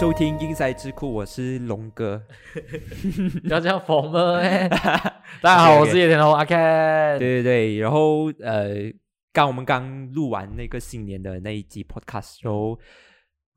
[0.00, 2.24] 收听英赛智库，我是龙哥。
[3.44, 4.66] 不要这样疯了哎！
[5.42, 7.18] 大家好，我是野田龙阿 Ken。
[7.18, 8.90] 对对对，然后呃，
[9.30, 12.78] 刚我们刚录完那个新年的那一集 Podcast，然后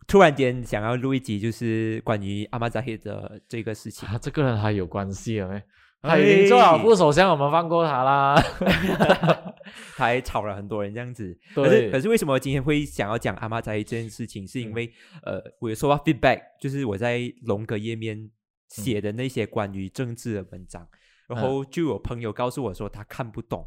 [0.06, 4.06] 突然间想要录一集，就是关于阿玛扎黑的这个事情。
[4.10, 5.48] 啊，这个人还有关系啊？
[5.50, 5.64] 他
[6.20, 8.36] 已经做老副首相，我们放过他啦。
[9.96, 11.38] 他还吵了很多人这样子。
[11.56, 14.46] 可是可是为什么今天会想要讲阿妈仔这件事情？
[14.46, 14.92] 是因为
[15.24, 18.30] 呃，我有收到 feedback，就是我在龙格页面
[18.68, 20.88] 写的那些关于政治的文章，
[21.28, 23.66] 然后就有朋友告诉我说他看不懂。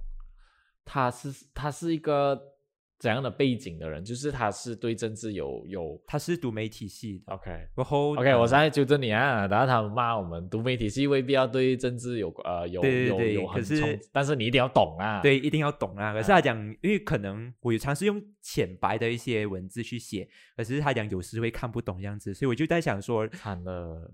[0.84, 2.55] 他是他是一个。
[2.98, 16.14] 怎样的背景的人，就是他是对政治有有，他是读媒体系的，OK，然后 OK，我现在纠正你啊，然后他们骂我们读媒体系未必要对政治有呃有有有很冲，但是你一定要懂啊，对，一定要懂啊。
[16.14, 20.26] 可是他讲，因为可能我有尝试用浅白的一些文字去写，
[20.56, 24.10] 可是他讲有时会看不懂这样子，所以我就在想说，惨了。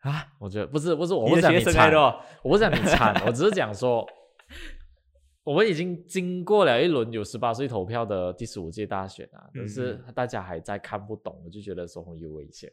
[0.00, 1.90] 啊，我觉得不是不是，我不是讲你惨，
[2.42, 4.06] 我不是讲你惨，我只是讲说。
[5.50, 12.70] 我们已经经过了一轮有十八岁投票的第十五届大选啊，可是大家还在看不懂，我就觉得说很有危险。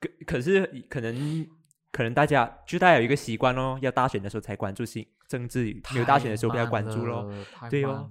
[0.00, 1.46] 可可是可能
[1.90, 7.30] 可能大家就大家有一个习惯哦，要大选的时候才关注新政治，没有大选的时候不要关注咯。
[7.68, 8.08] 对哦，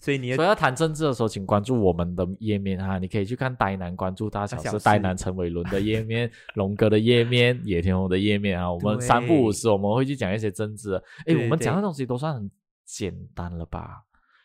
[0.00, 8.72] 所以你所以要谈政治的时候，请关注我们的页面哈，你可以去看呆男关注大小是，呆男陈伟伦的页面，龙哥的页面，野田红的页面啊。
[8.72, 11.00] 我们三不五时 我们会去讲一些政治。
[11.24, 12.50] 哎，我们讲的东西都算很。
[12.92, 14.04] 简单了吧？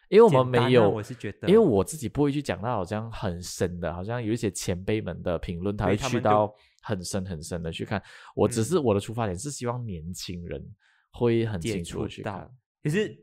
[0.09, 6.49] 因为我们没有，我是觉得，因为我自己不会去讲到好像很深的，好像有一些前辈们的评论，他会去到
[6.81, 8.01] 很深很深的去看。
[8.33, 10.65] 我只是我的出发点是希望年轻人
[11.11, 12.49] 会很清楚的去看。
[12.81, 13.13] 可是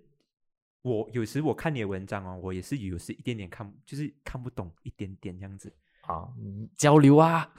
[0.83, 6.29] 我有时我看你的文章哦，我也是有时一点点看，就是看不懂一点点这样子啊，
[6.77, 7.51] 交流啊，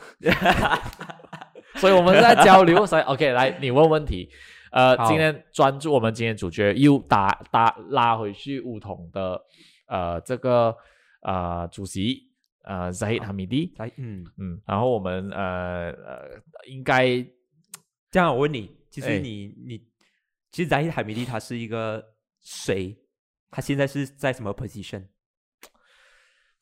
[1.78, 2.86] 所以我们在交流。
[2.86, 4.30] 所以 OK，来你问问题。
[4.76, 9.42] 呃，今天专注我们今天主角又打打拉回去乌统的
[9.88, 10.76] 呃这个
[11.22, 12.30] 呃主席
[12.66, 17.26] 呃 Zahid Hamidi，嗯嗯，然后我们呃呃应该
[18.12, 19.78] 这样我问你，其实你你
[20.52, 22.06] 其实 Zahid Hamidi 他是一个
[22.42, 22.98] 谁？
[23.50, 25.08] 他现在是在什么 position？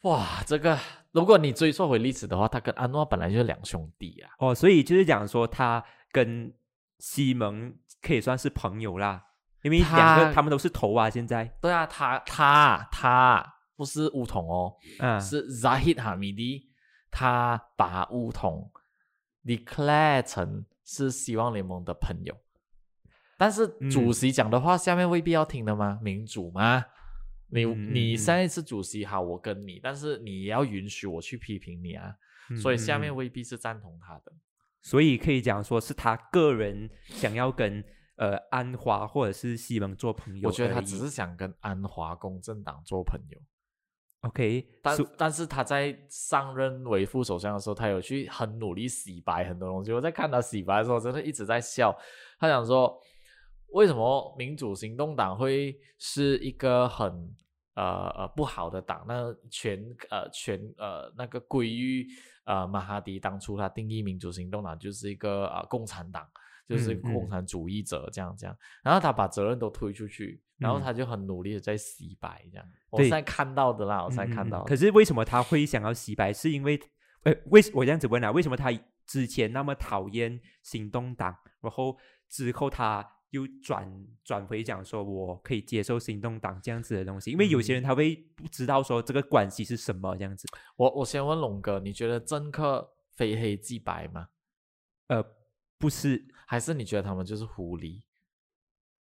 [0.01, 0.77] 哇，这个
[1.13, 4.29] 如果你追溯回历史的话，他跟安诺本来就是两兄弟啊。
[4.37, 6.53] 哦，所以就是讲说他跟
[6.99, 7.75] 西蒙。
[8.03, 9.23] 可以算是朋友啦，
[9.63, 16.65] 因为两个他们都是头啊，现在对啊，他他他不是乌桐哦，嗯，是 Zahid Hamidi，
[17.09, 18.69] 他把乌桐
[19.45, 22.37] declare 成是希望联盟的朋友，
[23.37, 25.99] 但是主席讲的话，下面未必要听的吗？
[26.03, 26.85] 民主吗？
[27.49, 32.15] 你你上一次主席好，我跟你，但是你要允许我去批评你啊，
[32.61, 34.33] 所以下面未必是赞同他的。
[34.83, 37.81] 所以可以讲说是他个人想要跟
[38.17, 40.49] 呃安华或者是西蒙做朋友。
[40.49, 43.39] 我觉得他只是想跟安华公正党做朋友。
[44.21, 49.93] OK，但但是他在上任为副首相的时候，他有去很努力洗白很多东西。
[49.93, 51.97] 我在看他洗白的时候，真的一直在笑。
[52.37, 52.93] 他想说，
[53.69, 57.33] 为什么民主行动党会是一个很
[57.75, 59.05] 呃呃不好的党？
[59.07, 62.05] 那全呃全呃那个归于。
[62.45, 66.27] 呃，马哈迪当初他定义民主行动党就是一个啊共产党，
[66.67, 72.65] 就是共产主义者这样这样，然后他把责任都推出去，然后他就很努力的在洗白这样。
[72.89, 74.63] 我现在看到的啦，我现在看到。
[74.63, 76.33] 可是为什么他会想要洗白？
[76.33, 76.79] 是因为，
[77.23, 78.71] 呃，为我这样子问啊，为什么他
[79.05, 81.97] 之前那么讨厌行动党，然后
[82.29, 83.09] 之后他？
[83.33, 83.91] 又转
[84.23, 90.47] 转回讲说，我可以接受行动党这样子的东西，因为有些人他会不知道说这个关系是什么这样子。
[90.75, 94.29] 我我先问龙哥，你觉得政客非黑即白吗？
[95.07, 95.25] 呃，
[95.79, 98.03] 不是，还是你觉得他们就是狐狸？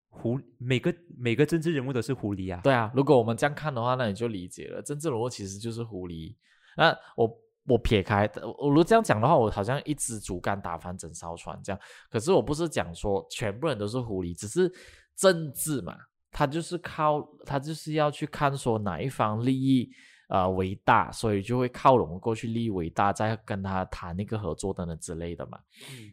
[0.10, 2.62] 狐每个每个政治人物都是狐狸啊？
[2.62, 6.36] 对啊，如果我们这样看的话，那你就理解了，政治人物其实就是狐狸。
[6.78, 7.49] 那我。
[7.70, 11.80] 我撇开，我如果这样讲的话，我好像一支竹竿打翻整艘船这样。
[12.10, 14.70] 可是我不是讲说全部人都是狐狸，只是
[15.16, 15.96] 政治嘛，
[16.32, 19.90] 他就是靠他就是要去看说哪一方利益
[20.30, 25.60] 呃为大，所以就会靠拢过去利益为大，再跟他谈那个合作等等之类的嘛。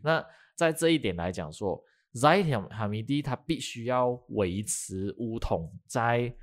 [0.02, 0.24] 那
[0.54, 1.82] 在这一点来讲说
[2.14, 6.34] ，Zaid Hamidi 他必须要维持乌统在。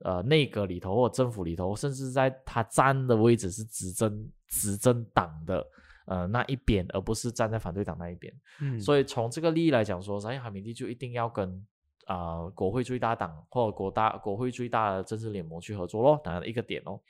[0.00, 5.66] 呃，内阁里头或政府里头，甚至在他站的位置是执政执政党的
[6.06, 8.32] 呃那一边，而不是站在反对党那一边。
[8.60, 11.66] 嗯，所以从这个利益来讲，说沙伊哈米蒂就一定要跟
[12.06, 17.00] 啊国会最大党或者国大国会最大的政治联盟去合作咯，当然一个点哦。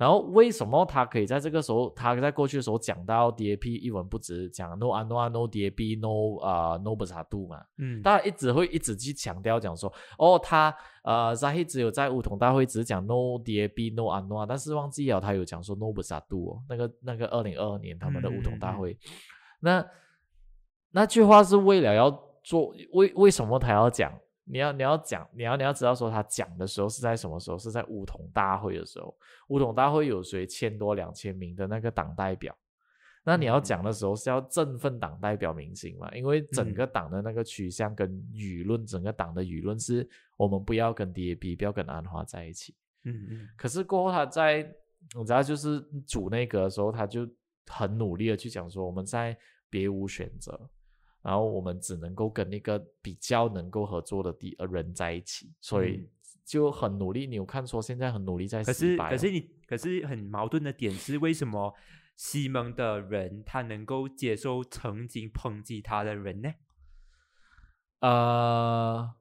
[0.00, 10.74] 然后为什么他可以在这个时候，他在过去的时候讲到 DAP 一文不值，讲 no a no a no DAP no 啊 no 不啥度嘛，嗯，大家一直会一直去强调讲说，哦，他
[11.04, 18.96] 呃 Zahid 只有在梧桐大会只讲 no DAP no a no a，但是忘记了他有讲说 no 不啥度哦，那个那个二零二二年他们的梧桐大会，
[19.60, 19.86] 那
[20.92, 22.10] 那句话是为了要
[22.42, 24.10] 做为为什么他要讲？
[24.50, 27.58] 你要你要讲，你要你要知道说他讲的时候是在什么时候？
[27.58, 29.16] 是在梧桐大会的时候。
[29.48, 32.56] 梧桐大会有谁千多两千名的那个党代表？
[33.22, 36.10] 那你要讲的时候是要振奋党代表民心嘛？
[36.14, 42.74] 因为整个党的那个取向跟舆论，整个党的舆论是我们不要跟 DAP，不要跟安华在一起。
[43.04, 44.62] 嗯嗯可是过后他在，
[45.14, 47.28] 你知道，就是组内阁的时候，他就
[47.66, 49.36] 很努力的去讲说，我们在
[49.68, 50.58] 别无选择。
[51.22, 56.08] 然后我们只能够跟那个比较能够合作的第呃人在一起，所以
[56.44, 57.26] 就很努力。
[57.26, 61.74] 你有看说现在很努力在可是洗白哦可是你可是很矛盾的点是，为什么
[62.16, 66.52] 西蒙的人他能够接受曾经抨击他的人呢？
[68.00, 69.14] 呃，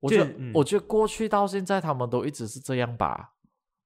[0.00, 3.33] 我觉得、嗯我觉得过去到现在他们都一直是这样吧。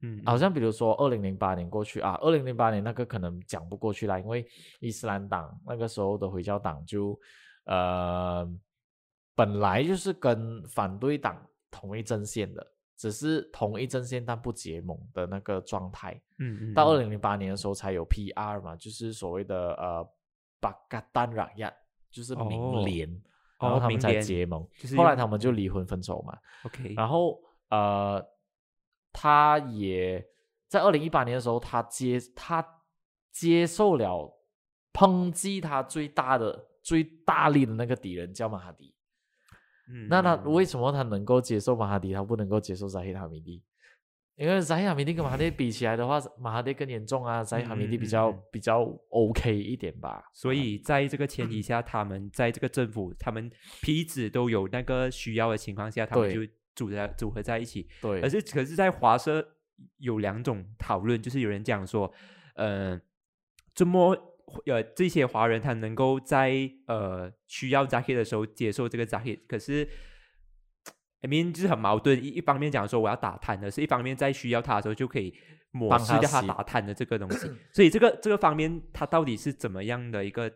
[0.00, 4.47] 嗯，好像比如说二零零八年过去啊，二零零八年那个可能讲不过去啦，因为
[4.81, 7.19] 伊斯兰党那个时候的回教党就
[7.65, 8.49] 呃
[9.35, 11.41] 本来就是跟反对党
[11.71, 12.67] 同一阵线的，
[12.97, 16.21] 只是同一阵线但不结盟的那个状态。
[16.39, 20.09] 嗯嗯，到二嗯零零八年的时候才有 PR 嘛，就是所谓的呃
[20.61, 21.73] 巴嘎丹拉亚，
[22.11, 23.09] 就是哦民联，
[23.61, 24.67] 然后哦他们才结盟。
[24.79, 26.39] 就是后来他们就离婚分手嘛。
[26.65, 27.41] OK，然后
[27.71, 28.25] 呃，
[29.20, 30.25] 他也
[30.69, 32.65] 在二零一八年的时候，他接他
[33.32, 34.32] 接受了
[34.93, 38.94] 抨击他最大的、最大力的那个敌人叫马哈迪。
[39.91, 43.61] 嗯那他嗯为什么他能够接受马哈迪，他不能够接受扎希塔米蒂？
[44.37, 50.23] 因为扎希哈米蒂跟马哈迪比起来的话，马哈迪更严重啊，扎希哈米蒂比较、比较 OK 一点吧。
[50.32, 53.50] 所以在这个前提下，他们在这个政府，他们
[53.82, 57.88] 彼此都有那个需要的情况下，他们就对组在组合在一起。
[58.00, 59.56] 对，而是可是，在华社
[59.98, 62.12] 有两种讨论，就是有人讲说，
[62.54, 63.00] 呃，
[63.75, 64.16] 这么
[64.66, 69.88] 呃这些华人他能够在呃需要 Zahid 的时候接受这个 Zahid，可是。
[71.20, 75.34] I mean 就是很矛盾，一一方面讲说我要打探的，是一方面在需要他的时候就可以
[75.72, 80.48] 抹杀掉他打探的这个东西，所以这个这个方面他到底是怎么样的一个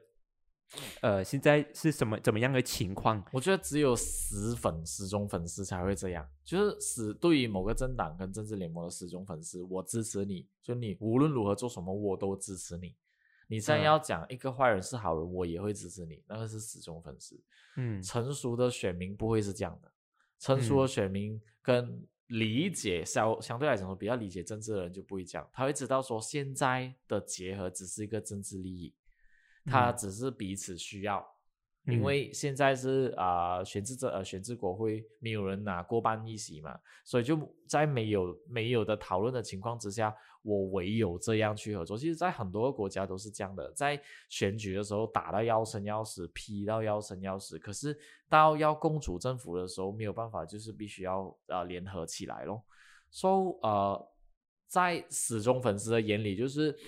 [1.00, 3.22] 呃，现在是什么怎么样的情况？
[3.32, 12.96] 我觉得只有死粉、死忠粉丝才会这样，就是死对于某个政党跟政治联盟的死忠粉丝，我支持你，就你无论如何做什么，我都支持你。
[13.48, 17.38] 你现在嗯要讲一个坏人是好人，我也会支持你，那个是死忠粉丝。
[17.76, 19.92] 嗯成熟的选民不会是这样的，
[20.38, 28.94] 成熟的选民跟理解相相对来讲说比较理解政治的人就不会这样，他会知道说现在的结合只是一个政治利益，
[29.64, 31.18] 他嗯只是彼此需要。
[31.18, 31.28] 嗯
[31.94, 37.36] 因为现在是啊、选制这呃选制国会没有人拿过半议席嘛，所以就
[37.66, 41.98] 在没有没有的讨论的情况之下，我唯有这样去合作。
[41.98, 47.98] 其实，在很多个国家都是这样的，在选举的时候打到要生要死，批到要生要死，可是
[48.28, 52.62] 到要共主政府的时候没有办法，就是必须要呃联合起来咯。
[53.10, 54.08] So 呃，
[54.68, 56.78] 在死忠粉丝的眼里，就是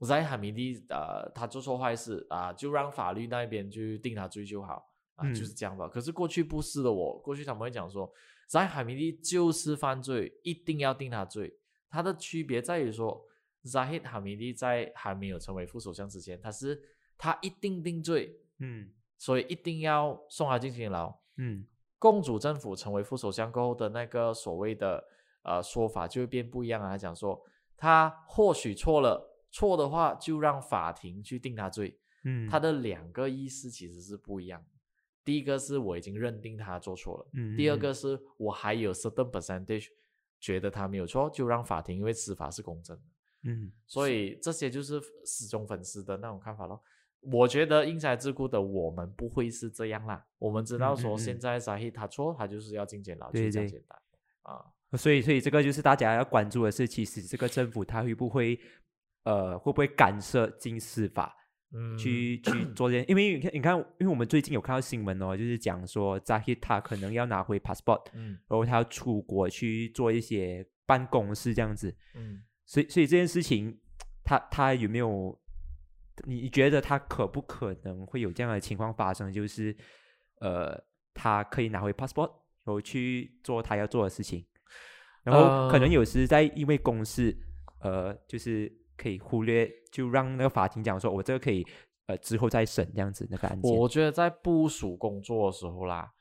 [0.00, 5.88] 在海米蒂呃他做错坏事啊、就让法律那边去定他罪就好啊，嗯就是这样吧。
[5.88, 8.10] 可是过去不是的我，过去他们会讲说，
[8.46, 11.58] 在海米蒂就是犯罪，一定要定他罪。
[11.88, 13.24] 它的区别在于说
[13.64, 16.78] ，Zahid Hamidi 在还没有成为副首相之前，他是
[17.16, 21.16] 他一定定罪，嗯所以一定要送他进监牢。
[21.36, 21.66] 嗯
[21.98, 25.02] 共主政府成为副首相过后的那个所谓的
[25.42, 26.88] 呃说法就会变不一样了。
[26.90, 27.42] 他讲说，
[27.78, 31.98] 他或许错了，错的话就让法庭去定他罪。
[32.24, 34.66] 嗯，他的两个意思其实是不一样的。
[35.24, 39.86] 第一个是我已经认定他做错了，嗯第二个是我还有 certain percentage
[40.38, 43.02] 觉得他没有错，就让法庭因为司法是公正的。
[43.44, 46.82] 嗯所以这些就是死忠粉丝的那种看法咯。
[47.20, 50.24] 我觉得因材自顾的我们不会是这样啦。
[50.38, 53.98] 我们知道说现在 Zahid 他错，他就是要进监牢，就对对是这样简单
[54.42, 54.64] 啊。
[54.96, 58.58] 所以，所以这个就是大家要关注的是，其实这个政府它会不会，
[59.26, 61.36] 呃，会不会干涉进司法
[61.72, 63.10] 嗯，去、去做这件？
[63.10, 71.92] 因为你看，你看，因为我们最近有看到新闻哦，就是讲说 Zahid 他可能要拿回 passport，嗯然后他要出国去做一些办公室这样子。
[72.14, 73.76] 嗯所以，所以这件事情，
[74.24, 75.36] 他他有没有？
[76.24, 79.30] 你你觉得他可不可能会有这样的情况发生？
[79.30, 79.76] 就是，
[80.40, 82.28] 呃，他可以拿回 passport，
[82.64, 84.42] 然后去做他要做的事情，
[85.24, 87.36] 然后可能呃有时在因为公事，
[87.80, 91.66] 呃，就是可以忽略，就让那个法庭讲说，我这个可以
[92.06, 93.76] 呃之后再审这样子那个案件。
[93.76, 96.12] 我觉得在部署工作的时候啦，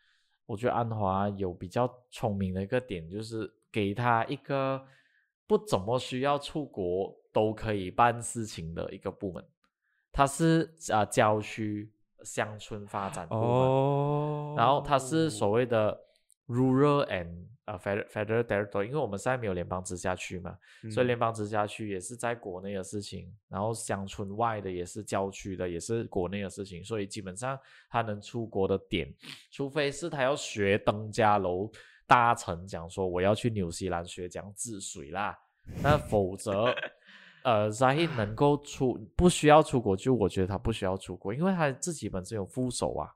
[0.46, 4.86] 我觉得安华有比较聪明的一个点，就是给他一个
[5.48, 9.44] 不怎么需要出国都可以办事情的一个部门，
[10.12, 11.91] 他是啊郊区
[12.24, 16.00] 乡村发展部门，哦，然后他是所谓的
[16.48, 20.57] rural and 呃 federal federal territory，因为我们现在没有联邦直辖区嘛，
[20.91, 29.13] 所以嗯联邦直辖区也是在国内的事情，然后乡村外的也是郊区的，也是国内的事情，所以基本上他能出国的点，
[29.51, 31.72] 除非是他要学登嘉楼
[32.07, 35.38] 大臣讲说我要去纽西兰学讲治水啦，
[35.81, 36.74] 那否则。
[37.45, 43.07] 呃 z a h i d 能够出不需要出国，就我觉得他不需要出国，因为他自己本身有副手啊。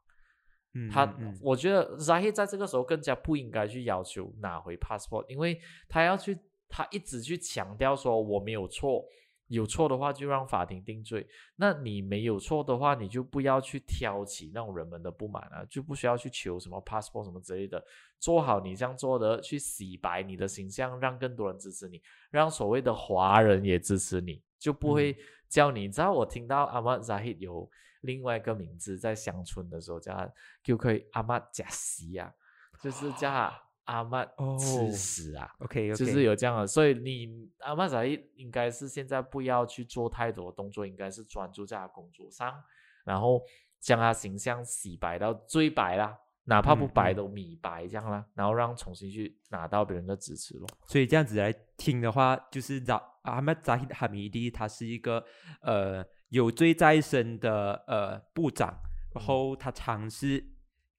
[0.74, 1.12] 嗯他
[1.42, 9.04] 我觉得 Zahid 在这个时候更加不应该去要求拿回 passport，因为他要去，他一直去强调说我没有错，
[9.48, 11.26] 有错的话就让法庭定罪。
[11.56, 17.84] 那你没有错的话，你就不要去挑起那种人们的不满啊，就不需要去求什么 passport 什么之类的，
[18.20, 22.00] 做好你这样做的，去洗白你的形象，让更多人支持你，
[22.30, 25.82] 让所谓的华人也支持你，就不会叫你。
[25.82, 27.68] 你知道我听到阿曼 Zahid 有
[28.01, 32.32] 另外一个名字，在乡村的时候叫他就可以阿曼贾西啊，
[32.80, 35.51] 就是叫他阿曼哦吃屎啊。
[35.60, 42.63] ，OK 就是有这样的，所以你阿曼仔应该是现在不要去做太多动作，应该是专注在他工作上，
[43.04, 43.42] 然后
[43.80, 50.67] 将他形象洗白到最白啦，哪怕不白都米白这样啦，然后让重新去拿到别人的支持咯。
[50.86, 55.24] 所以这样子来听的话，就是扎阿曼扎希哈米迪，他是一个
[55.62, 58.77] 呃有罪在身的呃部长，
[59.13, 60.43] 然后他尝试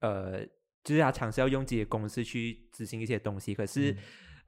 [0.01, 0.45] 呃，
[0.85, 3.93] 就是他尝试要用自己的公司去执行一些东西，可是。
[3.93, 3.99] 嗯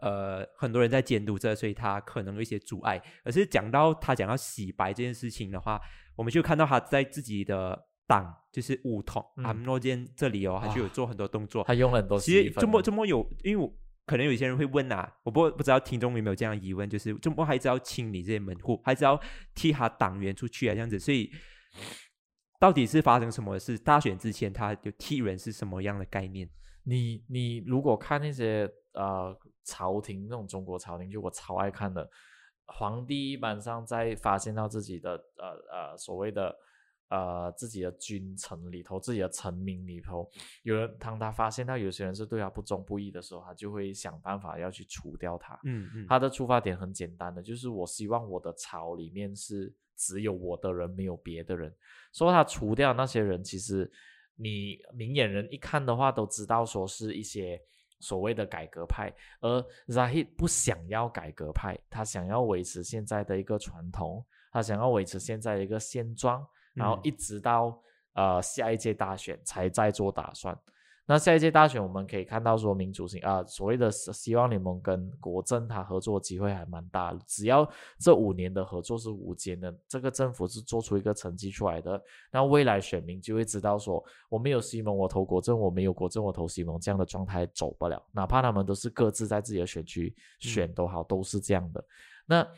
[0.02, 3.00] 呃，很多人在监督着，所以他可能有一些阻碍。
[3.22, 5.80] 可是讲到他讲要洗白这件事情的话，
[6.16, 7.80] 我们就看到他在自己的
[8.12, 11.64] 党，就是武统嗯阿姆诺间这里哦，他就有啊做很多动作。
[11.64, 13.72] 他用了很多其实这么这么有，因为我
[14.04, 19.18] 可能有些人会问啊，我不不知道听众有没有这样的疑问，就是这么还是要清理这些门户，还是要
[19.54, 21.30] 替他党员出去啊这样子，所以
[22.60, 23.78] 到底是发生什么事？
[23.78, 26.46] 大选之前他就替人是什么样的概念？
[26.84, 32.06] 你你如果看那些呃朝廷那种中国朝廷，就我超爱看的，
[32.66, 36.54] 皇帝一般上在发现到自己的呃呃所谓的
[37.12, 40.26] 呃自己的君臣里头，自己的臣民里头，
[40.62, 45.60] 有人当他发现到有些人是对他不忠不义的时候，他就会想办法要去除掉他。
[45.64, 51.70] 嗯嗯，他的出发点很简单的，就是我希望我的朝里面是只有我的人，没有别的人。
[52.12, 53.92] 所以他除掉那些人，其实
[54.36, 57.60] 你明眼人一看的话，都知道说是一些
[58.00, 67.78] 所谓的改革派，而 Zahid 不想要改革派，他想要维持现在的一个传统，他想要维持现在的一个现状，然后嗯一直到、
[68.14, 70.56] 呃下一届大选才再做打算。
[71.04, 77.18] 那下一届大选，我们可以看到说，民主型啊、所谓的希希望联盟跟国政它合作机会还蛮大的。
[77.26, 82.00] 只要这五年的合作是无间的，这个政府是做出一个成绩出来的，
[82.30, 88.00] 那未来选民就会知道说，我没有西蒙我投国政，我没有国政我投西蒙，这样的状态走不了。
[88.12, 91.84] 哪怕他们都是各自在自己的选区选都好，都是这样的。
[92.26, 92.48] 那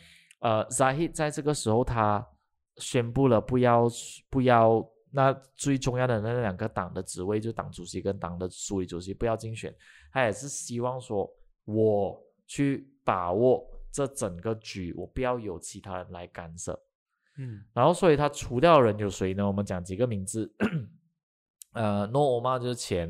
[0.41, 2.25] 呃，Zahid 在这个时候他
[2.79, 3.89] 宣布了不要
[4.31, 4.89] 不要。
[5.17, 9.73] 那最重要的那两个党的职位，就党主席跟党的书记主席不要竞选，
[10.11, 11.33] 他也是希望说，
[11.67, 16.77] 我去把握这整个局，我不要有其他人来干涉。
[17.39, 19.47] 嗯然后，所以他除掉的人有谁呢？
[19.47, 20.53] 我们讲几个名字，
[21.75, 23.09] 呃，诺欧玛就是前，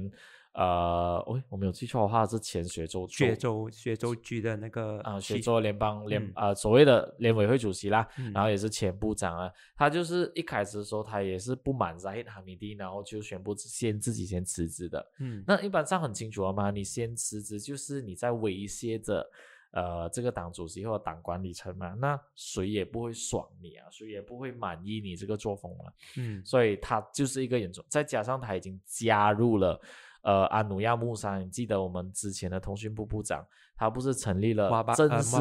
[0.55, 9.53] 呃，喂，我没有记错的话是前雪州雪州雪州区的那个啊，区雪州联邦联嗯啊、所谓的联委会主席啦，嗯然后也是前部长啊。
[9.77, 15.05] 他就是一开始的时候，他也是不满 Zahid Hamidi，然后就宣布先自己先辞职的。
[15.19, 19.29] 嗯那一般上很清楚了嘛，你先辞职就是你在威胁着
[19.73, 25.91] 呃这个党主席或者党管理层嘛，那谁也不会爽你啊，谁也不会满意你这个作风啊。
[26.17, 29.81] 嗯所以他就是一个严重，再加上他已经加入了
[30.25, 35.37] 呃安努亚穆沙，你记得我们之前的通讯部部长，他不是成立了正式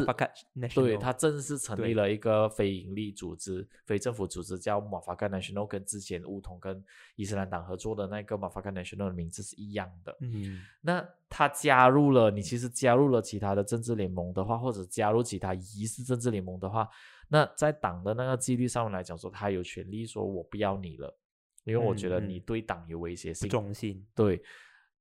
[0.74, 6.84] 对他正式成立了一个非营利组织、非政府组织，叫马法干 National，跟之前乌统跟
[7.16, 10.16] 伊斯兰党合作的那个马法干 National 的名字是一样的。
[10.20, 16.88] 嗯那他加入了，你其实加入了其他的政治联盟的话，或者加入其他疑似政治联盟的话，
[17.28, 21.16] 那在党的那个纪律上面来讲说，他有权利说我不要你了，
[21.64, 23.48] 因为我觉得你对党有威胁不性。
[23.48, 24.40] 忠心，对，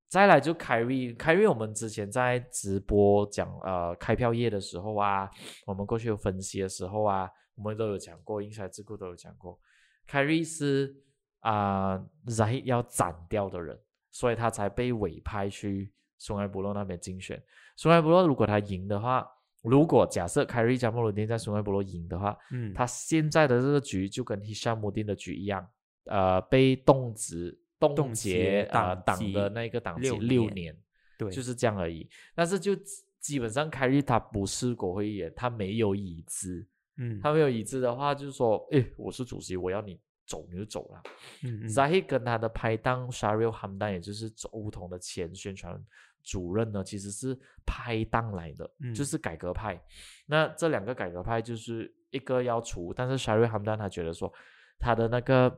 [0.10, 5.28] 再来就凯瑞，凯瑞我们之前在直播讲呃开票页的时候啊，
[5.66, 9.60] 我们过去有分析的时候啊，我们都有讲过，英才智库都有讲过，
[10.06, 10.96] 凯瑞是
[11.40, 13.76] 啊 z 要斩掉的人，
[14.12, 17.42] 所以他才被委派去松埃博洛那边竞选。
[17.76, 19.28] 松埃博洛如果他赢的话，
[19.64, 25.68] 如果假设凯瑞加莫鲁丁在松埃博洛赢的话，嗯，他现在的这个局就跟 u d i n 的局一样，
[26.06, 27.58] 呃，被冻结。
[27.90, 30.76] 冻结啊，党的那个党期六年，
[31.18, 32.10] 对，就是这样而已。
[32.36, 32.76] 但是就
[33.20, 36.68] 基本上，凯瑞他不是国会议员，他没有椅子。
[36.98, 41.02] 嗯，他没有椅子的话，就是说，哎，我是主席，我要你走你就走了。
[41.44, 45.82] 嗯，Zahid 跟他的拍档 Sharil Hamdan，也就是乌统的前宣传
[46.24, 47.36] 主任呢，其实是
[47.66, 49.82] 拍档来的，就是改革派。
[50.26, 54.32] 那这两个改革派就是一个要除，但是 Sharil Hamdan 他觉得说
[54.78, 55.58] 他的那个。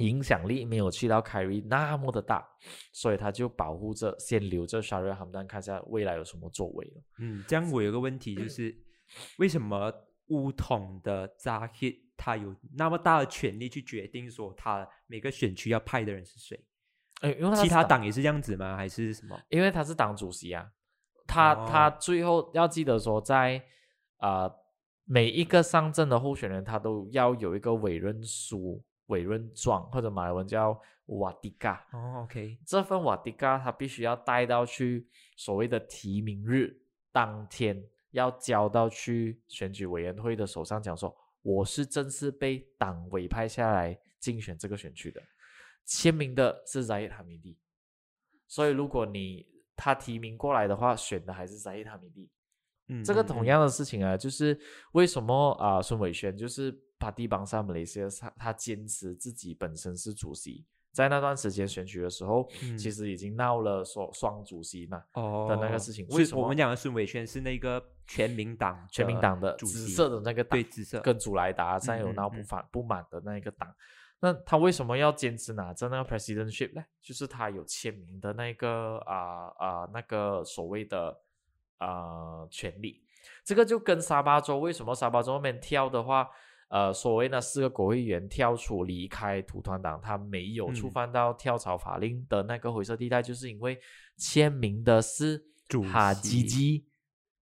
[0.00, 2.44] 影响力没有去到凯瑞那么的大，
[2.92, 7.02] 所以他就保护着，先留着 s h a r i 他们看下未来有什么作为了。
[7.18, 8.74] 嗯，这样我有个问题就是，
[9.38, 9.92] 为什么
[10.28, 16.58] 乌统的扎 hit 他有那么大的权利去决定说他每个选区要派的人是谁？
[17.20, 18.76] 哎，因为其他党也是这样子吗？
[18.76, 19.40] 还是什么？
[19.48, 20.70] 因为他是党主席啊，
[21.26, 23.62] 他他最后要记得说，在
[24.18, 24.50] 啊
[25.04, 28.82] 每一个上阵的候选人，他都要有一个委任书。
[29.10, 45.20] 委任状或者马来文叫瓦迪嘎哦，OK，这份瓦迪嘎他必须要带到去所谓的提名日当天，要交到去选举委员会的手上，讲说我是正式被党委派下来竞选这个选区的，
[45.84, 47.56] 签名的是 Zahid Hamidi，
[48.46, 52.28] 所以如果你他提名过来的话，选的还是 Zahid Hamidi，
[52.86, 54.56] 嗯，这个同样的事情啊，就是
[54.92, 56.80] 为什么啊孙伟轩就是。
[57.00, 62.46] 帕蒂邦萨姆雷西他他坚持自己本身是主席，在那段时间选举的时候，
[62.78, 66.06] 其实已经闹了说双主席嘛哦的那个事情。
[66.10, 73.74] 为什么我们讲的孙伟轩是那个全民党全民党的紫色的那个对紫色跟祖莱达在有闹不反不满的那一个党？
[74.22, 76.84] 那他为什么要坚持拿着那个 presidentship 呢？
[77.00, 81.18] 就是他有签名的那个啊啊那个所谓的
[81.78, 83.02] 啊权利。
[83.42, 86.28] 这个就跟沙巴州为什么沙巴州那边跳的话？
[86.70, 93.76] 呃，所谓那四个国会议员跳出离开土团党，他没有触犯到跳槽法令的那个灰色地带，就是因为
[94.16, 95.44] 签名的是
[95.92, 96.86] 哈基基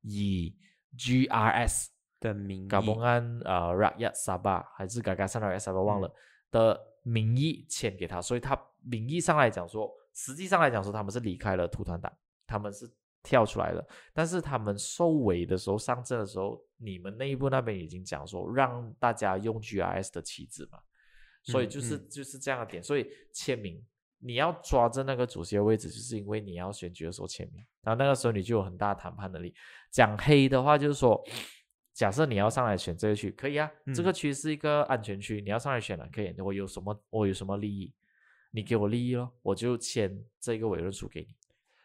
[0.01, 0.57] 以
[0.97, 1.89] GRS
[2.21, 6.11] 的名义，嘎邦安呃 Rakyat Sabah 还是嘎嘎三 Rakyat Sabah 忘了
[6.51, 12.11] 的名义签给他，所以他名义上来讲说，实际上来讲说他们是离开了土团党，
[12.47, 12.91] 他们是。
[13.29, 20.79] 跳出来了，但是他们收尾的时候上阵的时候，你们内部那边已经讲说让大家用 GRS 的旗帜嘛，
[21.43, 23.85] 所以就是就是这样的点，所以签名
[24.19, 29.55] 你要抓着那个主席的位置，就是因为你要选举的时候签名，然后那个时候你就有很大谈判能力。
[29.91, 31.23] 讲黑的话就是说，
[31.93, 37.93] 假设你要上来选这个区，可以啊，这个区是一个安全区，你要上来选了，可以，我有什么我有什么利益，
[38.53, 41.37] 你给我利益咯，我就签这个委任书给你。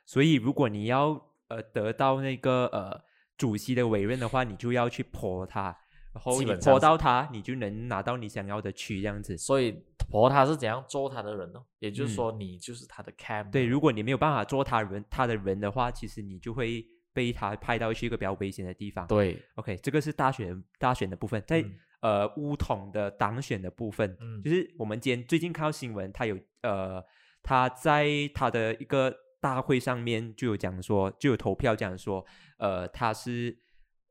[0.06, 3.00] 所以，如果你要呃得到那个呃
[3.38, 5.76] 主席的委任的话，你就要去泼他，
[6.14, 9.38] 然后你泼到他，你就能拿到你想要的区这样子。
[9.38, 11.60] 所以泼他是怎样做他的人呢？
[11.80, 13.50] 也就是说，你就是他的 cam。
[13.50, 19.08] 对，如果你没有办法做他人他的人的话，其实你就会被他派到去一个比较危险的地方。
[19.08, 21.64] 对，OK，这个是大选大选的部分，在
[22.02, 27.04] 呃乌统的党选的部分，就是我们今天最近看到新闻，他有呃
[27.42, 29.14] 他在他的一个。
[29.44, 32.26] 大会上面就有讲说，就有投票讲说，
[32.60, 33.58] 呃，他是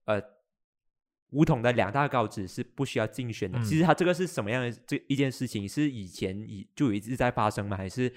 [0.05, 0.23] 呃，
[1.31, 3.59] 五统的两大高职是不需要竞选的。
[3.65, 5.67] 其实他这个是什么样的这一件事情？
[5.67, 7.79] 是以前已就一直在发生吗？
[7.79, 8.13] 还是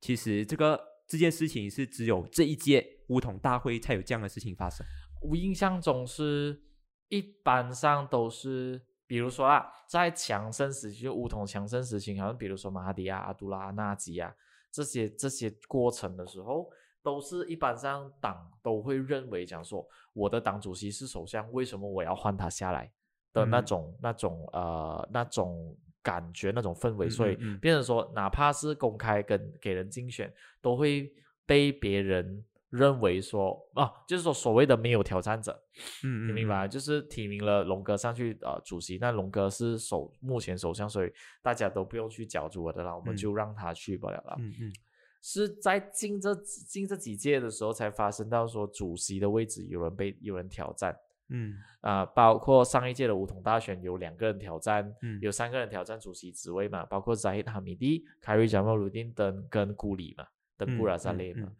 [0.00, 4.86] 其实这个这件事情是只有这一届五统大会才有这样的事情发生？
[5.22, 6.62] 我印象中是
[7.08, 14.32] 一般上都是，比如说啊，在强盛时期，就乌统强盛时期，好像比如说马哈迪亚、阿杜拉、纳吉啊。
[14.70, 16.70] 这些这些过程的时候，
[17.02, 22.90] 都是一般上党都会认为讲说，我的党主席是首相，为什么我要换他下来
[23.32, 31.12] 的那种那种呃那种感觉那种氛围，所以变成说，哪怕是公开跟给人竞选，都会
[31.46, 32.44] 被别人。
[32.70, 35.60] 认为说啊，就是说所谓的没有挑战者，
[36.04, 36.68] 嗯你明白？
[36.68, 44.36] 就是提名了龙哥上去呃主席，那龙哥是首目前首相，所以大家都不用去角逐我的了，我们就让他去不了了。
[44.38, 44.72] 嗯嗯，
[45.20, 50.96] 是在近这近这几届的时候才发生到说主席的位置有人被有人挑战，
[51.28, 60.24] 嗯啊，包括上一届的五统大选有两个人挑战，嗯，有三个人挑战主席职位嘛，包括扎伊哈米蒂、凯瑞贾莫鲁丁等跟古里嘛。
[60.56, 61.50] 等布嗯拉萨列嘛。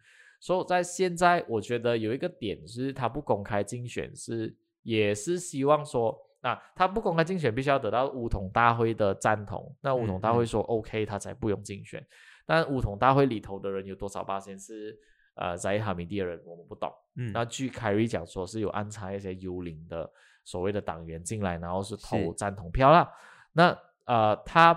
[0.41, 12.03] 所以在现在，我觉得有一个点是，他不公开竞选是也是希望说，那、他不公开竞选必须要得到乌统大会的赞同，那乌统大会嗯说 OK，他才不用竞选。
[12.47, 14.97] 但乌统大会里头的人有多少八仙是
[15.35, 16.91] 呃在哈米蒂的人，我们不懂。
[17.17, 20.11] 嗯，那据凯瑞讲说，是有安插一些幽灵的
[20.43, 23.07] 所谓的党员进来，然后是投赞同票啦。
[23.53, 24.73] 那呃，他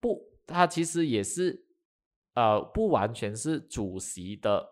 [0.00, 1.60] 不，他其实也是
[2.34, 4.64] 呃不完全是主席的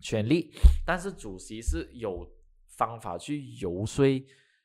[0.00, 0.52] 权利，
[0.86, 2.30] 但是主席是有
[2.76, 4.06] 方法去游说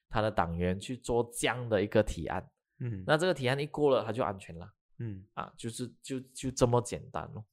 [0.09, 2.47] 他的党员去做这样的一个提案。
[2.79, 7.45] 嗯那这个提案一过了，他就安全了嗯啊，就是就就这么简单咯。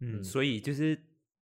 [0.00, 0.98] 嗯，嗯所以就是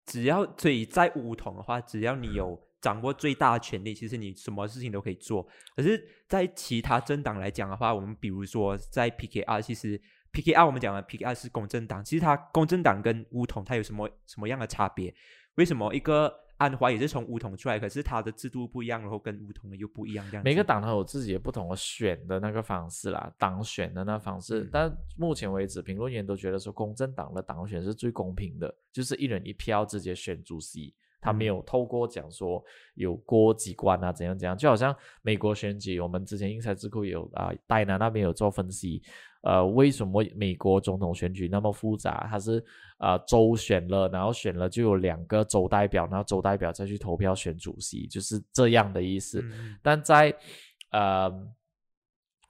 [0.05, 5.47] 只要所以在乌统的话，只要你有掌握最大的权利，其实你什么事情都可以做。
[5.75, 9.99] 可是，在其他政党来讲的话，我们比如说在 PKR，其实
[10.31, 15.13] PKR 我们讲的 PKR 是公正党，其实它公正党跟乌统它有什么什么样的差别？
[15.57, 20.25] 为什么一个安华也是从乌统出来，可是它的制度不一样，然后跟乌统的又不一样？
[20.31, 24.61] 这样每个党都有自己的不同的选的那个方式啦，党选的那方式。
[24.61, 32.63] 嗯但目前为止，评论员都觉得说，公正党的党选是最公平的，就是一人一票直接选主席，他没嗯有透过讲说
[32.95, 39.01] 有过几关啊怎样怎样，就好像美国选举，我们之前英才智库有啊，戴南那边有做分析，
[39.47, 42.27] 呃，为什么美国总统选举那么复杂？
[42.29, 42.61] 它是
[42.97, 49.41] 呃州选了，然后选了就有两个州代表，然后州代表再去投票选主席，就是这样的意思。
[49.81, 50.35] 但在
[50.91, 51.31] 呃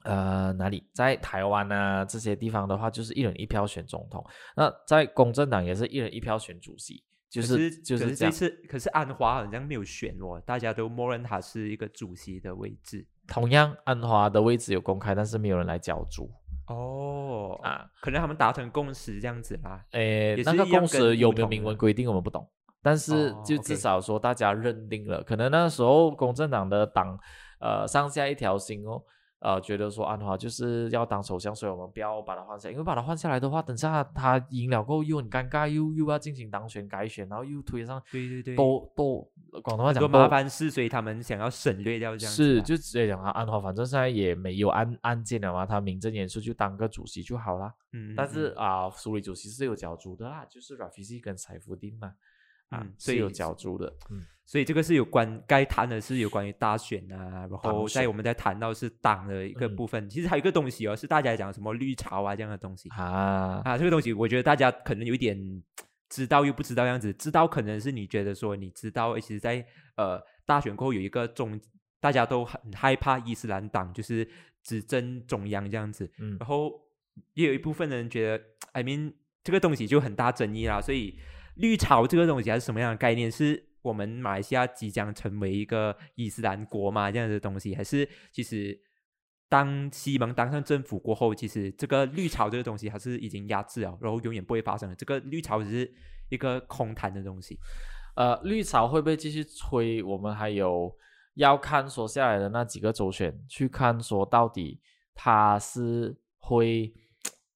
[0.02, 4.24] 呃哪里，在台湾啊这些地方的话，就是一人一票选总统。
[4.56, 8.16] 那在公正党也是一人一票选主席，就是是就是。
[8.16, 13.06] 这次，可是安华好像没有选哦，大家都默认他是一个主席的位置。
[13.28, 16.28] 同样，安华的位置有公开，但是没有人来角逐
[16.68, 17.86] 哦啊。
[18.00, 19.84] 可能他们达成共识这样子啦。
[19.92, 22.48] 诶那个共识有没有明文规定，我们不懂。
[22.80, 27.18] 但是哦就至少说大家认定了，可能那时候公正党的党
[27.60, 29.02] 呃上下一条心哦，
[29.40, 39.30] 呃觉得说安华就是要当首相，所以我们不要把他换下来，因为把他换下来的话，等下他赢了过后又很尴尬，又又要进行当选改选，然后又推上对对对，都都
[39.62, 42.62] 广东话讲都麻烦事，所以他们想要省略掉这样子是。
[42.62, 47.72] 就直接讲啊，安华反正现在也没有案案件了嘛，他名正言顺就当个主席就好啦。
[47.92, 52.12] 嗯，嗯但是嗯啊，苏里主席是有角逐的啦，就是 Rafizi 跟塞夫丁嘛，
[52.68, 59.76] 啊，嗯所以是有角逐的，嗯，所以这个是有关该谈的是有关于大选啊，然后在我们在谈到是党的一个嗯。
[59.76, 65.62] 部分，其实还有一个东西哦，是大家讲什么绿潮啊这样的东西啊，啊，这个东西我觉得大家可能有一点
[66.08, 69.64] 知道又不知道样子，知道可能是你觉得说你知道，其实在
[69.96, 71.60] 呃大选过后有一个中，
[72.00, 74.26] 大家都很害怕伊斯兰党就是
[74.62, 76.36] 执政中央这样子，嗯。
[76.40, 76.72] 然后
[77.34, 79.12] 也有一部分人觉得， I mean
[79.44, 81.18] 这个东西就很大争议啦，所以
[81.58, 83.30] 绿潮这个东西还是什么样的概念？
[83.30, 88.78] 是我们马来西亚即将成为一个伊斯兰国嘛这样的东西，还是其实
[89.48, 94.94] 当西蒙当上政府过后，其实这个绿潮这个东西还是已经压制了，然后永远不会发生的。
[94.94, 95.92] 这个绿潮只是
[96.28, 97.58] 一个空谈的东西。
[98.16, 100.02] 呃，绿潮会不会继续吹？
[100.02, 100.92] 我们还有
[101.34, 104.80] 要看说下来的那几个周选，去看说到底
[105.14, 106.92] 他是会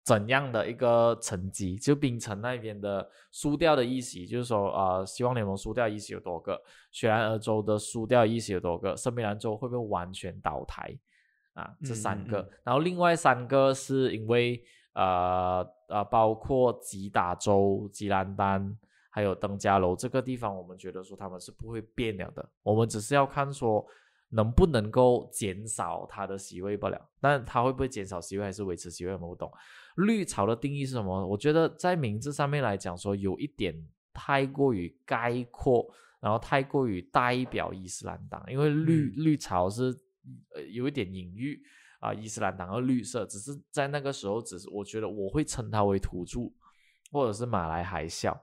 [0.05, 1.77] 怎样的一个成绩？
[1.77, 6.61] 就槟城那边的输掉的一席，就是说呃，希望联盟输掉一席有多个？
[6.91, 8.97] 雪兰莪州的输掉一席有多个？
[8.97, 10.99] 圣米兰州会不会完全倒台？
[11.55, 14.63] 啊，这三个，嗯嗯然后另外三个是因为
[14.95, 18.77] 呃呃，包括吉打州、吉兰丹
[19.11, 23.87] 还有登嘉楼这个地方，我们觉得说他们是不会变了的，我们只是要看说
[24.33, 29.51] 能不能够减少他的席位不了，但他会不会减少席位还是维持席位，我们不懂。
[29.97, 31.27] 绿潮的定义是什么？
[31.27, 33.75] 我觉得在名字上面来讲说有一点
[34.13, 35.87] 太过于概括，
[36.21, 39.95] 然后太过于代表伊斯兰党，因为绿、绿潮是
[40.55, 41.63] 呃有一点隐喻
[42.01, 46.41] 啊、伊斯兰党和绿色，只是在那个时候，只是我觉得我会称它为土著
[47.11, 48.35] 或者是马来海啸。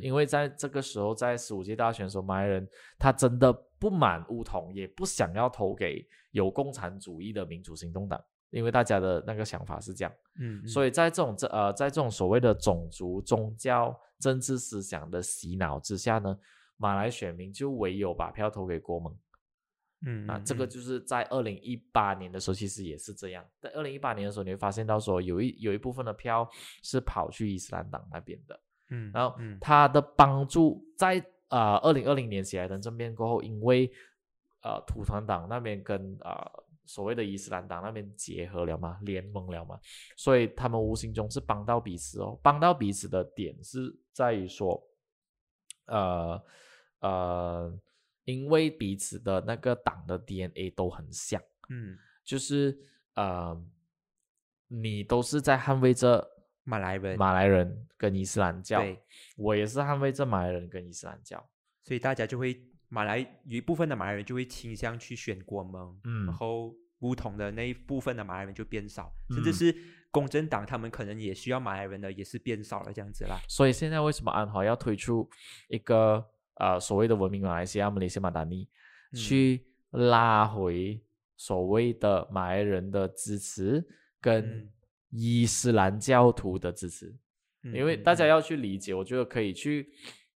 [0.00, 10.12] 因为在这个时候，在十五届大选的时候，马来人他真的不满乌统，也不想要投给有共产主义的民主行动党，因为大家的那个想法是这样。
[10.38, 16.38] 嗯，所以在这种这呃，在这种所谓的种族、宗教、政治思想的洗脑之下呢，
[16.76, 19.18] 马来选民就唯有把票投给国盟。
[20.06, 23.44] 嗯那，这个嗯就是在二零一八年的时候，其实也是这样。
[23.60, 26.48] 在二零一八年的时候，你会发现到说，有一有一部分的票
[26.84, 28.60] 是跑去伊斯兰党那边的。
[28.90, 33.92] 嗯，然后嗯它的帮助在呃二零二零年起来的政变过后，因为
[34.62, 36.34] 呃土团党那边跟呃
[36.84, 39.78] 所谓的伊斯兰党那边结合了嘛，联盟了嘛，
[40.16, 42.38] 所以他们无形中是帮到彼此哦。
[42.42, 44.82] 帮到彼此的点是在于说，
[45.86, 46.42] 呃
[47.00, 47.78] 呃，
[48.24, 52.76] 因为彼此的那个党的 DNA 都很像，嗯，就是
[53.14, 53.64] 呃，
[54.68, 56.31] 你都是在捍卫着
[56.64, 58.98] 马来人，马来人跟伊斯兰教，对，
[59.36, 61.44] 我也是捍卫这马来人跟伊斯兰教。
[61.82, 62.56] 所以大家就会
[62.88, 66.26] 马来有一部分的马来人就会倾向去选国盟，嗯。
[66.26, 69.52] 然后不同的那一部分的马来人就变少，甚至嗯。
[69.52, 69.76] 是
[70.12, 73.40] 公正党他们可能也需要马来人的也是变少了这样子啦。
[73.48, 75.28] 所以现在为什么安华要推出
[75.68, 76.22] 一个
[76.56, 78.68] 呃所谓的文明马来西亚、马来西亚马达尼，
[79.12, 79.16] 嗯。
[79.16, 81.02] 去拉回
[81.36, 83.84] 所谓的马来人的支持
[84.20, 84.68] 跟嗯
[85.12, 87.14] 伊斯兰教徒的支持？
[87.62, 89.88] 嗯因为大家要去理解，我觉得可以去。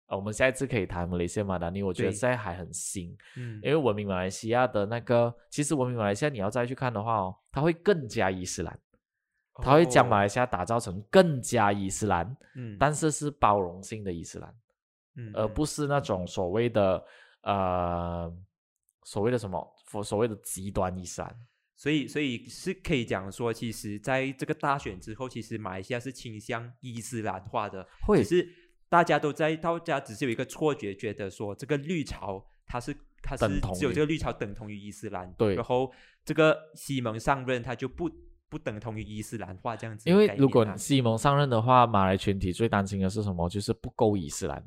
[0.08, 8.80] 呃，我们下一次可以谈马来西亚马达尼，我觉得对现在还很新，嗯因为文明马来西亚的那个，其实文明马来西亚你要再去看的话哦，它会更加伊斯兰，
[9.64, 14.56] 它会将马哦来西亚打造成更加伊斯兰，嗯但是是包容性的伊斯兰，
[15.34, 17.04] 而不是那种所谓的
[17.42, 18.32] 呃
[19.06, 21.36] 所谓的什么所所谓的极端伊斯兰。
[21.76, 28.24] 所以，所以是可以讲说，其实在这个大选之后，其实马来西亚是倾向伊斯兰化的，会。
[28.24, 28.50] 只是
[28.88, 35.56] 大家都在大家只是有一个错觉，觉得说这个绿潮它是它是只有这个绿潮等同于伊斯兰，对。
[35.56, 35.92] 然后
[36.24, 38.10] 这个西蒙上任，他就不
[38.48, 43.50] 不等同于伊斯兰化这样子因为如果西蒙上任的话，马来群体最担心的是什么？
[43.50, 44.64] 就是不够伊斯兰。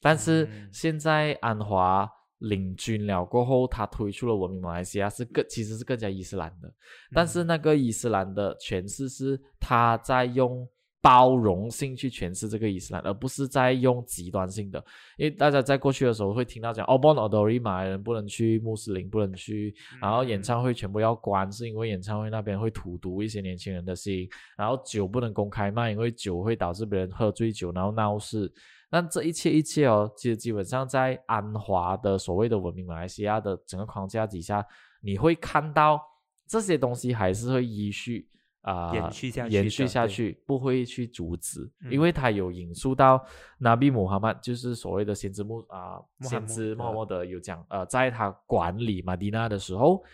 [0.00, 0.68] 但是嗯。
[0.70, 2.08] 现在安华
[2.42, 6.72] 领军了过后，他推出了文明马来西亚是更其实是更加伊斯兰的，
[7.12, 10.66] 但是嗯那个伊斯兰的诠释是他在用
[11.00, 14.84] 包容性去诠释这个伊斯兰，而不是在用极端性的。
[15.16, 28.52] 因为大家在过去的时候会听到讲，哦 b o n o d o r i 马来人不能去，穆斯林不能去，然后演嗯唱会全部要关，是因为演唱会那边会荼毒一些年轻人的心，然后酒不能公开卖，因为酒会导致别人喝醉酒，然后闹事。
[28.92, 34.62] 但这一切一切哦，其实基本上在安华的所谓的文明马来西亚的整个框架底下，
[35.00, 35.98] 你会看到
[36.46, 38.28] 这些东西还是会依序
[38.60, 43.24] 啊、延续下去延续下去，不会去阻止，因嗯为它有引述到
[43.56, 50.04] 纳比姆哈曼，就是所谓的先知穆啊、先知默默的有讲，呃，在他管理马迪娜的时候，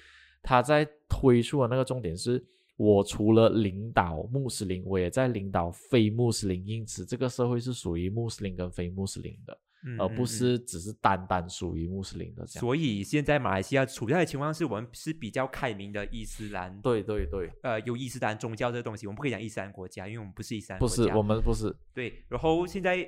[0.41, 2.47] 他在推出的那个重点是。
[2.79, 9.59] 我除了领导穆斯林，我也在领导非穆斯林，因此这个社会是属于穆斯林跟非穆斯林的，
[9.99, 12.61] 而不是只是单单属于穆斯林的这样。
[12.61, 21.03] 所以现在马来西亚处在的情况是我们是比较开明的伊斯兰，对对对，呃，有伊斯兰宗教这个东西，我们不可以讲伊斯兰国家，因为我们不是伊斯兰不国家。
[21.03, 23.05] 是我们不是，对，然后现在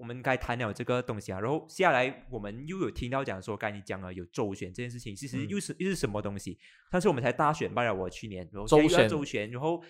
[0.00, 5.48] 我们该谈了这个东西啊，然后下来我们又有听到讲说，刚才你讲了有周选这件事情，其实嗯。
[5.50, 6.58] 又是、又是什么东西？
[6.90, 9.82] 但是我们才大选罢了，我去年，然后周选周选，然后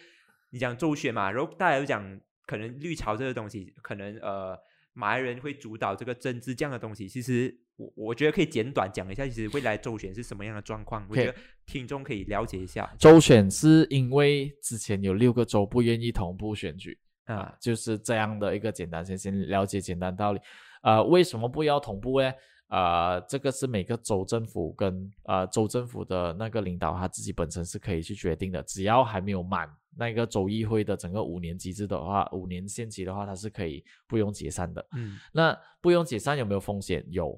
[0.51, 4.59] 你讲周选嘛，然后大家又讲可能绿潮这个东西，可能呃
[4.95, 11.35] 马来人会主导这个政治这样的东西，其实我我觉得可以简短讲一下，其实未来周选是什么样的状况，我觉得
[11.67, 12.93] 听众可以了解一下。
[12.99, 20.41] 周选是因为之前有六个州不愿意同步选举啊啊，，就是这样的一个简单，先先了解简单道理。
[20.83, 22.33] 呃，为什么不要同步呢？
[22.69, 34.87] 呃，这个是每个州政府跟呃州政府的那个领导他自己本身是可以去决定的，只要还没有满那个州议会的整个五年机制的话，五年限期的话，它是可以不用解散的。
[34.97, 37.05] 嗯那不用解散有没有风险？
[37.11, 37.37] 有，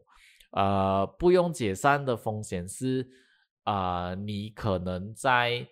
[0.51, 3.09] 呃，不用解散的风险是，
[3.65, 5.67] 啊，你可能在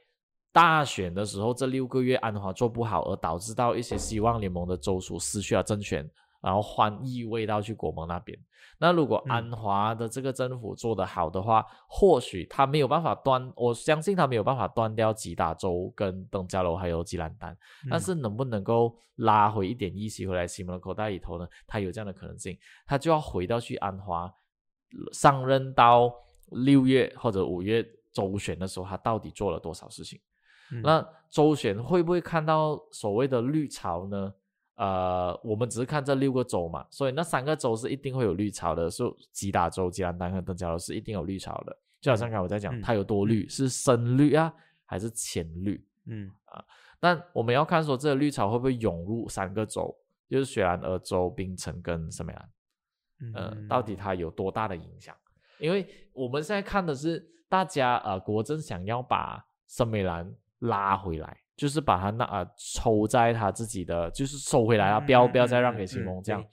[0.52, 6.08] 大选的时候这六个月安华做不好，而导致到一些希望联盟的州属失去了政权，
[6.40, 8.38] 然后换意味到去国盟那边。
[8.78, 17.56] 那如果嗯安华的这个政府做得好的话，或许他没有办法断，我相信他没有办法断掉吉打州跟登嘉楼还有吉兰丹，
[17.90, 21.46] 但嗯是能不能够拉回一点议席回来西蒙的口袋里头呢？
[21.66, 24.32] 他有这样的可能性，他就要回到去安华
[25.12, 26.10] 上任到
[26.64, 30.18] 六月或者五月周选的时候，他到底做了多少事情？
[30.72, 34.34] 嗯那周选会不会看到所谓的绿潮呢？
[34.76, 41.76] 呃，我们只是看这六个州嘛，所以那三个州是一定会有绿潮的，是吉打州、吉兰丹和登嘉楼是一定有绿潮的。
[42.00, 44.52] 就好像刚才我在讲，嗯它有多绿，是深绿啊，
[44.86, 45.86] 还是浅绿？
[46.06, 46.64] 嗯啊
[46.98, 49.94] 但我们要看说这个绿潮会不会涌入三个州，
[50.28, 52.48] 就是雪兰莪州、槟城跟什么呀？
[53.34, 55.14] 呃，到底它有多大的影响？
[55.58, 66.44] 因为我们现在看的是大家呃，国政想要把森美兰拉回来，就是把他那啊抽在他自己的，就是收回来啊，不要不要再让给新嗯嗯蒙这样。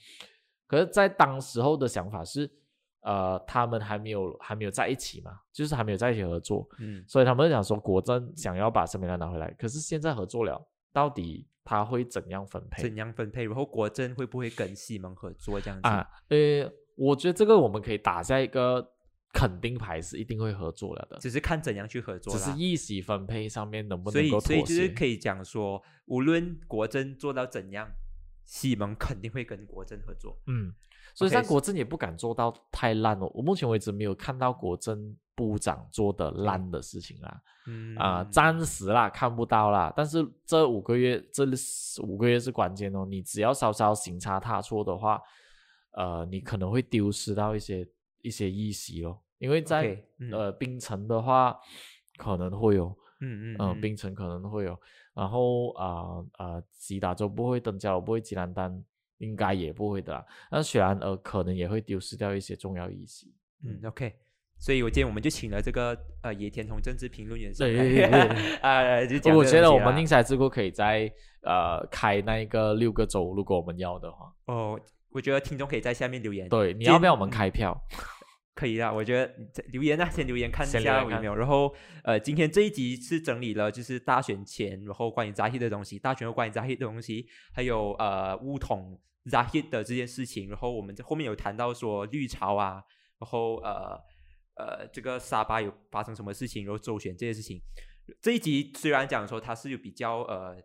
[0.67, 2.49] 可是，在当时候的想法是，
[3.01, 13.45] 呃，他们还没有还没有在一起嘛，就是还没有在一起合作，嗯所以他们想说国政想要把圣米兰拿回来，可是现在合作了，到底他会怎样分配怎样分配？
[13.45, 15.87] 然后国珍会不会跟西蒙合作这样子？
[15.87, 16.05] 啊？
[16.29, 18.85] 呃，我觉得这个我们可以打下一个
[19.37, 22.55] 肯定牌，是一定会合作了的，只是看怎样去合作只是啦。
[22.57, 24.47] 议席分配上面能不能够妥协。
[24.47, 27.87] 所以就是可以讲说，无论国政做到怎样，
[28.45, 30.41] 西蒙肯定会跟国政合作。
[30.47, 30.73] 嗯，
[31.13, 33.29] 所以像国政也不敢做到太烂哦。
[33.35, 39.93] 我目前为止没有看到国政部长做的烂的事情啦，嗯啊、暂时啦看不到啦。
[39.95, 41.45] 但是这五个月，这
[42.01, 43.05] 五个月是关键哦。
[43.05, 45.21] 你只要稍稍行差踏错的话，
[45.91, 47.87] 呃，你可能会丢失到一些
[48.23, 49.21] 一些议席咯。
[49.39, 49.97] 因为在
[50.31, 51.57] 呃槟城的话，
[52.17, 52.87] 可能会有，
[53.21, 54.79] 嗯嗯嗯，槟城可能会有，
[55.13, 58.83] 然后啊啊，吉达州不会登加，不会吉兰丹，
[59.19, 60.25] 应该也不会的啦。
[60.51, 63.33] 那雪兰莪可能也会丢失掉一些重要议席。
[63.63, 64.13] 嗯，OK。
[64.59, 71.07] 所以我今天我们就请了这个呃野田同政治评论员上对来，对对呃，就 讲我觉得我们宁采之后可以在
[71.43, 74.79] 呃开那个六个州，如果我们要的话，哦，
[75.11, 77.79] 我觉得听众可以在下面留言，对，你要不要我们嗯开票？
[78.57, 81.35] 可以啦，我觉得这留言啊，先留言看一下有没有。
[81.35, 81.71] 然后
[82.03, 90.49] 呃，今天这一集是整理了就是大选前，然后关于 Zahid 的东西，大选后关于 Zahid 的东西，还有呃乌统 Zahid 的这件事情。
[90.49, 92.81] 然后我们在后面有谈到说绿潮啊，
[93.19, 93.97] 然后呃
[94.55, 97.61] 呃这个沙巴有发生什么事情，然后周选这些事情。
[98.19, 100.57] 这一集虽然讲说它是有比较呃。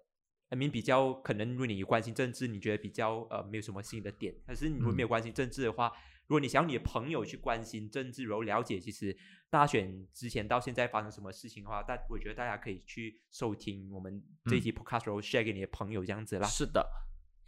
[0.48, 4.35] I mean 比较可能，如果你有关心政治，你觉得比较呃没有什么新的点。
[4.46, 5.90] 但是你如果没有关心政治的话，
[6.26, 9.16] 如果你想要你的朋友去关心政治，然后了解其实
[9.50, 16.46] 大选之前到现在发生什么事情的话，但我觉得大家可以去收听我们这一期 podcast，然后 share 给你的朋友这样子啦。
[16.46, 16.88] 是的，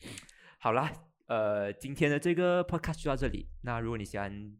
[0.58, 0.92] 好啦，
[1.26, 3.48] 呃，今天的这个 podcast 就到这里。
[3.62, 4.54] 那如果你喜欢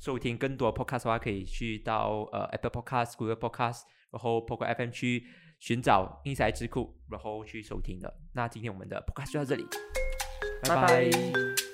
[0.00, 5.26] 收听更多 podcast 的话，可以去到呃 Apple Podcast、Google Podcast，然后 Poco FM 去
[5.60, 8.12] 寻找 Inside 智库，然后去收听的。
[8.32, 9.64] 那今天我们的 podcast 就到这里，
[10.68, 11.73] 拜拜